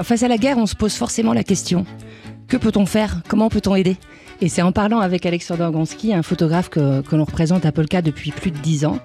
Face 0.02 0.22
à 0.22 0.28
la 0.28 0.38
guerre, 0.38 0.56
on 0.56 0.66
se 0.66 0.76
pose 0.76 0.94
forcément 0.94 1.32
la 1.32 1.44
question. 1.44 1.84
Que 2.48 2.56
peut-on 2.56 2.86
faire? 2.86 3.22
Comment 3.28 3.48
peut-on 3.48 3.74
aider? 3.74 3.96
Et 4.40 4.48
c'est 4.48 4.62
en 4.62 4.72
parlant 4.72 5.00
avec 5.00 5.26
Alexander 5.26 5.68
Gonsky, 5.72 6.14
un 6.14 6.22
photographe 6.22 6.68
que, 6.70 7.02
l'on 7.12 7.24
représente 7.24 7.66
à 7.66 7.72
Polka 7.72 8.00
depuis 8.00 8.30
plus 8.30 8.50
de 8.50 8.58
10 8.58 8.86
ans, 8.86 8.98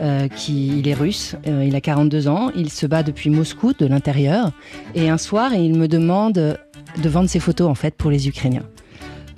euh, 0.00 0.28
qui, 0.28 0.82
est 0.86 0.94
russe, 0.94 1.34
euh, 1.46 1.64
il 1.66 1.74
a 1.74 1.80
42 1.80 2.28
ans, 2.28 2.50
il 2.54 2.70
se 2.70 2.86
bat 2.86 3.02
depuis 3.02 3.30
Moscou, 3.30 3.72
de 3.72 3.86
l'intérieur, 3.86 4.52
et 4.94 5.08
un 5.08 5.18
soir, 5.18 5.54
il 5.54 5.76
me 5.76 5.88
demande 5.88 6.34
de 6.34 7.08
vendre 7.08 7.28
ses 7.28 7.40
photos 7.40 7.68
en 7.68 7.74
fait 7.74 7.94
pour 7.96 8.10
les 8.10 8.28
Ukrainiens. 8.28 8.64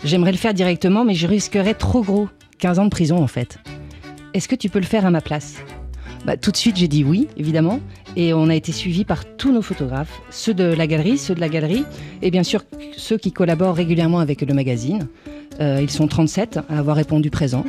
J'aimerais 0.04 0.32
le 0.32 0.38
faire 0.38 0.54
directement, 0.54 1.04
mais 1.04 1.14
je 1.14 1.26
risquerais 1.26 1.74
trop 1.74 2.02
gros, 2.02 2.28
15 2.58 2.78
ans 2.78 2.84
de 2.84 2.90
prison 2.90 3.22
en 3.22 3.26
fait. 3.26 3.58
Est-ce 4.34 4.48
que 4.48 4.56
tu 4.56 4.68
peux 4.68 4.80
le 4.80 4.86
faire 4.86 5.06
à 5.06 5.10
ma 5.10 5.20
place? 5.20 5.56
Bah, 6.24 6.36
Tout 6.36 6.50
de 6.50 6.56
suite, 6.56 6.76
j'ai 6.76 6.88
dit 6.88 7.04
oui, 7.04 7.28
évidemment. 7.36 7.80
Et 8.16 8.34
on 8.34 8.48
a 8.48 8.54
été 8.54 8.72
suivis 8.72 9.04
par 9.04 9.24
tous 9.36 9.52
nos 9.52 9.62
photographes, 9.62 10.20
ceux 10.30 10.54
de 10.54 10.64
la 10.64 10.86
galerie, 10.86 11.18
ceux 11.18 11.34
de 11.34 11.40
la 11.40 11.48
galerie, 11.48 11.84
et 12.22 12.30
bien 12.30 12.42
sûr 12.42 12.64
ceux 12.96 13.18
qui 13.18 13.32
collaborent 13.32 13.76
régulièrement 13.76 14.18
avec 14.18 14.40
le 14.42 14.52
magazine. 14.52 15.06
Euh, 15.60 15.80
ils 15.80 15.90
sont 15.90 16.08
37 16.08 16.58
à 16.68 16.78
avoir 16.78 16.96
répondu 16.96 17.30
présent. 17.30 17.64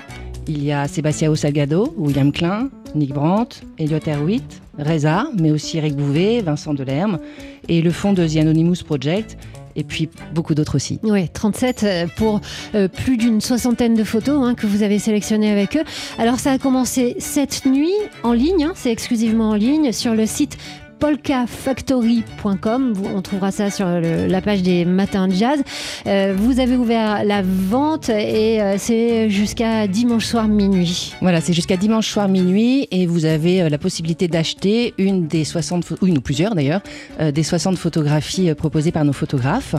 Il 0.48 0.64
y 0.64 0.72
a 0.72 0.88
Sébastien 0.88 1.34
Salgado, 1.36 1.94
William 1.98 2.32
Klein, 2.32 2.70
Nick 2.96 3.14
Brandt, 3.14 3.62
Elliot 3.78 4.00
Erwitt, 4.08 4.62
Reza, 4.80 5.28
mais 5.40 5.52
aussi 5.52 5.78
Eric 5.78 5.96
Bouvet, 5.96 6.42
Vincent 6.42 6.74
Delerme, 6.74 7.20
et 7.68 7.82
le 7.82 7.92
fond 7.92 8.14
de 8.14 8.28
The 8.28 8.38
Anonymous 8.38 8.84
Project, 8.86 9.38
et 9.76 9.84
puis 9.84 10.10
beaucoup 10.34 10.56
d'autres 10.56 10.76
aussi. 10.76 11.00
Oui, 11.04 11.30
37 11.30 11.84
euh, 11.84 12.08
pour 12.16 12.42
euh, 12.76 12.88
plus 12.88 13.18
d'une 13.18 13.42
soixantaine 13.42 13.96
de 13.96 14.04
photos 14.04 14.44
hein, 14.44 14.56
que 14.56 14.68
vous 14.68 14.84
avez 14.84 15.00
sélectionnées 15.00 15.52
avec 15.52 15.78
eux. 15.78 15.84
Alors 16.18 16.40
ça 16.40 16.52
a 16.52 16.58
commencé 16.58 17.16
cette 17.20 17.66
nuit 17.66 17.94
en 18.24 18.34
ligne, 18.34 18.66
hein, 18.66 18.74
c'est 18.76 18.92
exclusivement 18.92 19.50
en 19.50 19.56
ligne 19.56 19.92
sur 19.92 20.14
le 20.14 20.26
site 20.26 20.58
polkafactory.com. 21.02 22.94
On 23.16 23.22
trouvera 23.22 23.52
ça 23.52 23.70
sur 23.72 23.88
la 23.88 24.42
page 24.42 24.62
des 24.62 24.86
matins 24.86 25.28
de 25.28 25.34
jazz. 25.34 25.60
Euh, 26.08 26.34
vous 26.38 26.60
avez 26.60 26.76
ouvert 26.78 27.24
la 27.26 27.42
vente 27.44 28.10
et 28.10 28.62
euh, 28.62 28.76
c'est 28.78 29.30
jusqu'à 29.30 29.88
dimanche 29.88 30.26
soir 30.26 30.48
minuit. 30.48 31.14
Voilà, 31.22 31.42
c'est 31.42 31.54
jusqu'à 31.54 31.76
dimanche 31.76 32.08
soir 32.08 32.28
minuit 32.28 32.88
et 32.92 33.06
vous 33.08 33.26
avez 33.26 33.64
euh, 33.64 33.70
la 33.70 33.78
possibilité 33.78 34.28
d'acheter 34.28 34.94
une 34.98 35.28
des 35.28 35.44
60, 35.44 35.84
pho- 35.86 35.98
ou 36.02 36.08
une 36.08 36.20
ou 36.20 36.22
plusieurs 36.22 36.54
d'ailleurs, 36.56 36.82
des 37.34 37.44
60 37.44 37.78
photographies 37.78 38.54
proposées 38.54 38.92
par 38.92 39.04
nos 39.06 39.14
photographes. 39.14 39.76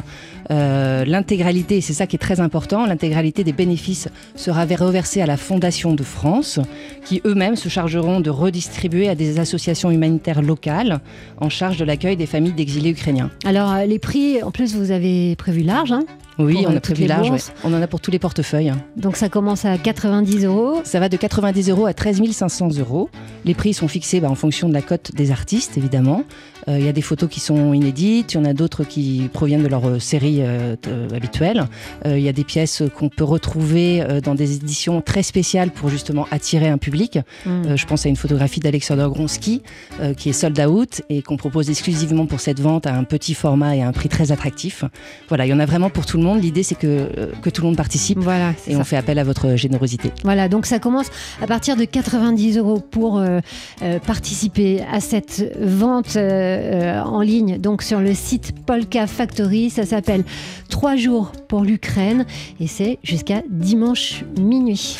L'intégralité, 0.50 1.80
c'est 1.80 1.92
ça 1.94 2.06
qui 2.06 2.16
est 2.16 2.18
très 2.18 2.40
important, 2.40 2.84
l'intégralité 2.84 3.42
des 3.44 3.52
bénéfices 3.52 4.08
sera 4.34 4.66
ver- 4.66 4.80
reversée 4.80 5.22
à 5.22 5.26
la 5.26 5.36
Fondation 5.36 5.94
de 5.94 6.02
France, 6.02 6.58
qui 7.06 7.22
eux-mêmes 7.24 7.56
se 7.56 7.68
chargeront 7.68 8.20
de 8.20 8.28
redistribuer 8.30 9.08
à 9.08 9.14
des 9.14 9.38
associations 9.38 9.90
humanitaires 9.90 10.42
locales 10.42 11.00
en 11.38 11.48
charge 11.48 11.76
de 11.76 11.84
l'accueil 11.84 12.16
des 12.16 12.26
familles 12.26 12.52
d'exilés 12.52 12.90
ukrainiens. 12.90 13.30
Alors 13.44 13.72
euh, 13.72 13.84
les 13.84 13.98
prix, 13.98 14.42
en 14.42 14.50
plus 14.50 14.74
vous 14.74 14.90
avez 14.90 15.36
prévu 15.36 15.62
large, 15.62 15.92
hein, 15.92 16.04
Oui, 16.38 16.64
on 16.66 16.72
euh, 16.72 16.76
a 16.76 16.80
prévu 16.80 17.02
les 17.02 17.08
large, 17.08 17.30
ouais. 17.30 17.38
on 17.64 17.72
en 17.74 17.82
a 17.82 17.86
pour 17.86 18.00
tous 18.00 18.10
les 18.10 18.18
portefeuilles. 18.18 18.72
donc 18.96 19.16
ça 19.16 19.28
commence 19.28 19.64
à 19.64 19.78
90 19.78 20.44
euros. 20.44 20.80
Ça 20.84 21.00
va 21.00 21.08
de 21.08 21.16
90 21.16 21.70
euros 21.70 21.86
à 21.86 21.94
13 21.94 22.22
500 22.30 22.68
euros. 22.78 23.10
Les 23.44 23.54
prix 23.54 23.74
sont 23.74 23.88
fixés 23.88 24.20
bah, 24.20 24.30
en 24.30 24.34
fonction 24.34 24.68
de 24.68 24.74
la 24.74 24.82
cote 24.82 25.12
des 25.14 25.30
artistes, 25.30 25.76
évidemment. 25.76 26.24
Euh, 26.68 26.78
Il 26.78 26.84
y 26.84 26.88
a 26.88 26.92
des 26.92 27.02
photos 27.02 27.28
qui 27.28 27.40
sont 27.40 27.72
inédites, 27.72 28.34
il 28.34 28.36
y 28.36 28.40
en 28.40 28.44
a 28.44 28.54
d'autres 28.54 28.84
qui 28.84 29.28
proviennent 29.32 29.64
de 29.64 29.68
leur 29.68 29.88
euh, 29.88 29.98
série 29.98 30.38
euh, 30.40 30.76
habituelle. 31.14 31.66
Il 32.04 32.20
y 32.20 32.28
a 32.28 32.32
des 32.32 32.44
pièces 32.44 32.82
qu'on 32.96 33.08
peut 33.08 33.24
retrouver 33.24 34.04
dans 34.22 34.34
des 34.34 34.56
éditions 34.56 35.00
très 35.00 35.22
spéciales 35.22 35.70
pour 35.70 35.88
justement 35.88 36.26
attirer 36.30 36.68
un 36.68 36.78
public. 36.78 37.18
Mm. 37.46 37.50
Euh, 37.66 37.76
je 37.76 37.86
pense 37.86 38.06
à 38.06 38.08
une 38.08 38.16
photographie 38.16 38.60
d'Alexander 38.60 39.06
Gronsky 39.08 39.62
euh, 40.00 40.14
qui 40.14 40.28
est 40.28 40.32
sold 40.32 40.58
out 40.60 41.02
et 41.08 41.22
qu'on 41.22 41.36
propose 41.36 41.70
exclusivement 41.70 42.26
pour 42.26 42.40
cette 42.40 42.60
vente 42.60 42.86
à 42.86 42.94
un 42.94 43.04
petit 43.04 43.34
format 43.34 43.76
et 43.76 43.82
à 43.82 43.88
un 43.88 43.92
prix 43.92 44.08
très 44.08 44.32
attractif. 44.32 44.84
Voilà, 45.28 45.46
il 45.46 45.50
y 45.50 45.54
en 45.54 45.60
a 45.60 45.66
vraiment 45.66 45.90
pour 45.90 46.06
tout 46.06 46.16
le 46.16 46.21
monde. 46.21 46.21
L'idée, 46.36 46.62
c'est 46.62 46.74
que, 46.74 46.86
euh, 46.86 47.32
que 47.42 47.50
tout 47.50 47.62
le 47.62 47.66
monde 47.68 47.76
participe 47.76 48.18
Voilà, 48.18 48.50
et 48.66 48.72
ça. 48.72 48.78
on 48.78 48.84
fait 48.84 48.96
appel 48.96 49.18
à 49.18 49.24
votre 49.24 49.56
générosité. 49.56 50.10
Voilà, 50.24 50.48
donc 50.48 50.66
ça 50.66 50.78
commence 50.78 51.08
à 51.40 51.46
partir 51.46 51.76
de 51.76 51.84
90 51.84 52.58
euros 52.58 52.80
pour 52.80 53.18
euh, 53.18 53.40
euh, 53.82 53.98
participer 53.98 54.82
à 54.92 55.00
cette 55.00 55.44
vente 55.60 56.16
euh, 56.16 57.00
en 57.02 57.20
ligne, 57.20 57.58
donc 57.58 57.82
sur 57.82 58.00
le 58.00 58.14
site 58.14 58.52
Polka 58.66 59.06
Factory. 59.06 59.70
Ça 59.70 59.84
s'appelle 59.84 60.24
3 60.70 60.96
jours 60.96 61.32
pour 61.48 61.62
l'Ukraine 61.62 62.24
et 62.60 62.66
c'est 62.66 62.98
jusqu'à 63.02 63.42
dimanche 63.50 64.24
minuit. 64.38 64.96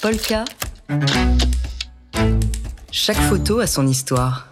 Polka. 0.00 0.44
Chaque 2.90 3.16
photo 3.16 3.60
a 3.60 3.66
son 3.66 3.86
histoire. 3.86 4.48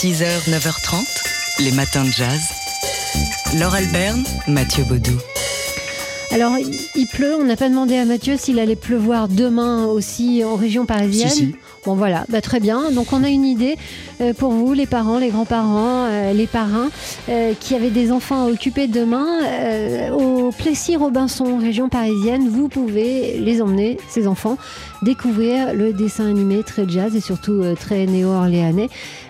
6h, 0.00 0.48
9h30, 0.48 1.64
les 1.64 1.72
matins 1.72 2.04
de 2.04 2.10
jazz. 2.10 2.40
Laure 3.58 3.74
Alberne, 3.74 4.22
Mathieu 4.46 4.84
Baudou. 4.84 5.18
Alors, 6.30 6.52
il- 6.56 7.06
pleut. 7.08 7.34
On 7.34 7.44
n'a 7.44 7.56
pas 7.56 7.68
demandé 7.68 7.96
à 7.96 8.04
Mathieu 8.04 8.36
s'il 8.36 8.60
allait 8.60 8.76
pleuvoir 8.76 9.26
demain 9.26 9.86
aussi 9.86 10.44
en 10.44 10.54
région 10.54 10.86
parisienne. 10.86 11.30
Si, 11.30 11.36
si. 11.46 11.54
Bon, 11.84 11.94
voilà, 11.94 12.26
bah, 12.28 12.40
très 12.40 12.60
bien. 12.60 12.92
Donc, 12.92 13.12
on 13.12 13.24
a 13.24 13.28
une 13.28 13.44
idée 13.44 13.76
euh, 14.20 14.34
pour 14.34 14.52
vous, 14.52 14.72
les 14.72 14.86
parents, 14.86 15.18
les 15.18 15.30
grands-parents, 15.30 16.04
euh, 16.06 16.32
les 16.32 16.46
parrains, 16.46 16.90
euh, 17.28 17.54
qui 17.58 17.74
avaient 17.74 17.90
des 17.90 18.12
enfants 18.12 18.44
à 18.46 18.50
occuper 18.50 18.86
demain. 18.86 19.26
au 20.12 20.52
Plessis-Robinson, 20.52 21.58
région 21.58 21.88
parisienne, 21.88 22.48
vous 22.48 22.68
pouvez 22.68 23.38
les 23.38 23.60
emmener, 23.62 23.96
ces 24.08 24.26
enfants, 24.28 24.58
découvrir 25.02 25.72
le 25.74 25.92
dessin 25.92 26.28
animé 26.28 26.62
très 26.62 26.88
jazz 26.88 27.14
et 27.16 27.20
surtout 27.20 27.62
très 27.78 28.06
néo-orléanais, 28.06 28.88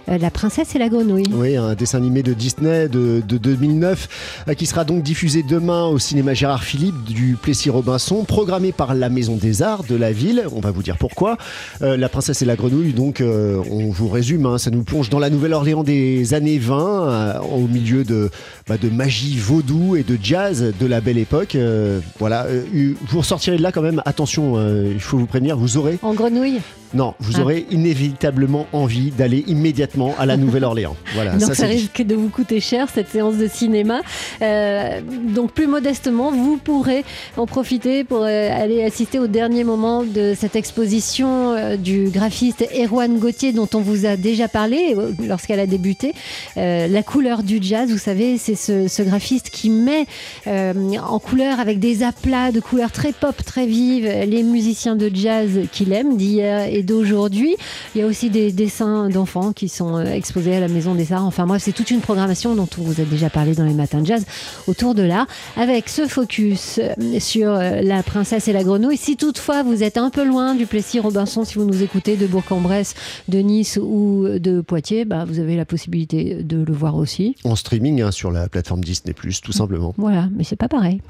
La 0.09 0.31
princesse 0.31 0.75
et 0.75 0.79
la 0.79 0.89
grenouille. 0.89 1.27
Oui, 1.33 1.57
un 1.57 1.75
dessin 1.75 1.99
animé 1.99 2.23
de 2.23 2.33
Disney 2.33 2.89
de, 2.89 3.23
de 3.27 3.37
2009 3.37 4.45
euh, 4.49 4.55
qui 4.55 4.65
sera 4.65 4.85
donc 4.85 5.03
diffusé 5.03 5.43
demain 5.43 5.85
au 5.87 5.99
cinéma 5.99 6.33
Gérard 6.33 6.65
Philippe 6.65 7.05
du 7.05 7.37
Plessis-Robinson, 7.41 8.25
programmé 8.25 8.73
par 8.73 8.95
la 8.95 9.11
Maison 9.11 9.37
des 9.37 9.61
Arts 9.63 9.85
de 9.85 9.95
la 9.97 10.11
ville. 10.13 10.45
On 10.53 10.61
va 10.61 10.71
vous 10.71 10.83
dire 10.83 10.97
pourquoi. 10.97 11.37
Euh, 11.83 11.97
la 11.99 12.09
princesse 12.09 12.41
et 12.41 12.47
la 12.47 12.57
grenouille, 12.57 12.93
donc, 12.95 13.21
euh, 13.21 13.61
on 13.71 13.91
vous 13.91 14.09
résume, 14.09 14.47
hein, 14.47 14.57
ça 14.59 14.71
nous 14.71 14.83
plonge 14.83 15.11
dans 15.11 15.19
la 15.19 15.29
Nouvelle-Orléans 15.31 15.85
des 15.85 16.33
années 16.33 16.59
20, 16.59 17.09
euh, 17.09 17.39
au 17.41 17.67
milieu 17.69 18.05
de, 18.05 18.31
bah, 18.67 18.79
de 18.79 18.89
magie 18.89 19.37
vaudou 19.39 19.95
et 19.97 20.05
de 20.05 20.19
jazz 20.23 20.73
de 20.81 20.87
la 20.87 21.01
belle 21.03 21.19
époque. 21.19 21.55
Euh, 21.55 22.01
voilà, 22.19 22.47
Euh, 22.49 22.95
vous 23.09 23.19
ressortirez 23.19 23.59
de 23.59 23.63
là 23.63 23.73
quand 23.73 23.83
même. 23.83 24.01
Attention, 24.07 24.55
euh, 24.57 24.91
il 24.93 25.01
faut 25.01 25.19
vous 25.19 25.27
prévenir, 25.27 25.57
vous 25.57 25.77
aurez 25.77 25.99
En 26.03 26.15
grenouille? 26.15 26.61
Non, 26.95 27.13
vous 27.21 27.35
Ah. 27.37 27.41
aurez 27.43 27.67
inévitablement 27.71 28.67
envie 28.73 29.11
d'aller 29.11 29.45
immédiatement 29.47 29.98
à 30.19 30.27
la 30.27 30.37
Nouvelle-Orléans. 30.37 30.97
Voilà, 31.15 31.37
Donc 31.37 31.55
ça, 31.55 31.67
risque 31.67 32.03
de 32.03 32.15
vous 32.15 32.29
coûter 32.29 32.61
cher 32.61 32.87
cette 32.93 33.09
séance 33.09 33.37
de 33.37 33.49
cinéma. 33.49 34.03
Euh, 34.43 35.01
donc 35.35 35.53
plus 35.53 35.67
modestement, 35.67 36.31
vous 36.31 36.59
pourrez 36.59 37.05
en 37.37 37.47
profiter 37.47 38.05
pour 38.05 38.23
euh, 38.23 38.51
aller 38.53 38.85
assister 38.85 39.19
au 39.19 39.27
dernier 39.27 39.65
moment 39.65 40.05
de 40.05 40.35
cette 40.39 40.55
exposition 40.55 41.55
euh, 41.55 41.77
du 41.77 42.11
graphiste 42.11 42.65
Erwan 42.77 43.19
Gauthier 43.19 43.53
dont 43.53 43.69
on 43.75 43.81
vous 43.81 44.07
a 44.07 44.17
déjà 44.17 44.49
parlé 44.49 44.95
lorsqu'elle 45.27 45.61
a 45.61 45.67
débuté. 45.67 46.13
La 46.57 47.03
couleur 47.03 47.43
du 47.43 47.59
jazz, 47.61 47.91
vous 47.91 47.99
savez, 47.99 48.39
c'est 48.39 48.55
ce, 48.55 48.87
ce 48.87 49.03
graphiste 49.03 49.51
qui 49.51 49.71
met 49.71 50.07
en 50.47 51.19
couleur 51.19 51.59
avec 51.59 51.79
des 51.79 52.03
aplats 52.03 52.53
de 52.53 52.61
couleurs 52.61 52.93
très 52.93 53.13
pop, 53.13 53.35
très 53.45 53.67
vives, 53.67 54.07
les 54.07 54.43
musiciens 54.43 54.95
de 54.95 55.11
jazz 55.13 55.61
qu'il 55.73 55.93
aime 55.93 56.17
d'hier 56.17 56.69
et 56.71 56.83
d'aujourd'hui. 56.83 57.57
Il 57.95 58.01
y 58.01 58.05
a 58.05 58.07
aussi 58.07 58.31
des 58.31 58.53
dessins 58.53 59.09
d'enfants 59.09 59.53
qui 59.53 59.69
sont 59.69 59.88
euh, 59.97 60.05
exposés 60.05 60.57
à 60.57 60.61
la 60.61 60.69
Maison 60.69 60.95
des 60.95 61.13
Arts. 61.13 61.25
Enfin 61.25 61.47
bref, 61.47 61.63
c'est 61.65 61.73
toute 61.73 61.91
une 61.91 62.01
programmation 62.01 62.55
dont 62.55 62.69
on 62.79 62.83
vous 62.83 63.01
a 63.01 63.05
déjà 63.05 63.31
parlé 63.31 63.55
dans 63.55 63.65
les 63.65 63.75
matins 63.75 64.01
de 64.01 64.07
jazz 64.07 64.25
autour 64.67 64.95
de 64.95 65.03
là, 65.03 65.27
avec 65.57 65.89
ce 65.89 66.07
focus 66.07 66.79
euh, 66.79 67.21
sur 67.21 67.51
euh, 67.51 67.81
la 67.83 68.03
princesse 68.03 68.49
et 68.49 68.53
la 68.53 68.65
grenouille. 68.65 68.97
Si 68.97 69.17
toutefois 69.17 69.63
vous 69.63 69.83
êtes 69.83 69.97
un 69.97 70.11
peu 70.11 70.25
loin 70.25 70.55
du 70.55 70.67
Plessis-Robinson, 70.67 71.45
si 71.45 71.55
vous 71.55 71.65
nous 71.65 71.83
écoutez 71.83 72.17
de 72.17 72.27
Bourg-en-Bresse, 72.27 72.95
de 73.29 73.39
Nice 73.39 73.79
ou 73.83 74.27
de 74.29 74.61
Poitiers, 74.61 75.05
bah, 75.05 75.25
vous 75.25 75.39
avez 75.39 75.57
la 75.57 75.65
possibilité 75.65 76.43
de 76.43 76.63
le 76.63 76.73
voir 76.73 76.97
aussi. 76.97 77.37
En 77.45 77.57
streaming 77.57 78.03
hein, 78.03 78.11
sur 78.11 78.31
la 78.31 78.49
plateforme 78.49 78.85
Disney+, 78.85 79.15
tout 79.15 79.53
simplement. 79.53 79.95
Voilà, 79.97 80.29
mais 80.35 80.45
c'est 80.45 80.57
pas 80.57 80.69
pareil. 80.69 81.01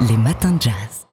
Les 0.00 0.16
matins 0.16 0.52
de 0.52 0.62
jazz. 0.62 1.03